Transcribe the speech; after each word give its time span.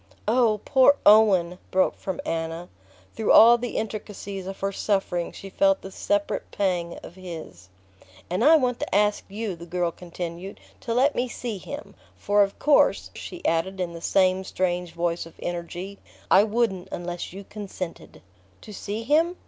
"Oh, 0.27 0.61
poor 0.65 0.95
Owen!" 1.05 1.59
broke 1.69 1.95
from 1.95 2.19
Anna. 2.25 2.69
Through 3.15 3.31
all 3.33 3.59
the 3.59 3.77
intricacies 3.77 4.47
of 4.47 4.59
her 4.61 4.71
suffering 4.71 5.31
she 5.31 5.47
felt 5.47 5.83
the 5.83 5.91
separate 5.91 6.49
pang 6.49 6.97
of 7.03 7.13
his. 7.13 7.69
"And 8.27 8.43
I 8.43 8.55
want 8.55 8.79
to 8.79 8.95
ask 8.95 9.23
you," 9.29 9.55
the 9.55 9.67
girl 9.67 9.91
continued, 9.91 10.59
"to 10.79 10.95
let 10.95 11.13
me 11.13 11.27
see 11.27 11.59
him; 11.59 11.93
for 12.17 12.41
of 12.41 12.57
course," 12.57 13.11
she 13.13 13.45
added 13.45 13.79
in 13.79 13.93
the 13.93 14.01
same 14.01 14.43
strange 14.43 14.91
voice 14.93 15.27
of 15.27 15.35
energy, 15.37 15.99
"I 16.31 16.45
wouldn't 16.45 16.87
unless 16.91 17.31
you 17.31 17.43
consented." 17.43 18.23
"To 18.61 18.73
see 18.73 19.03
him?" 19.03 19.37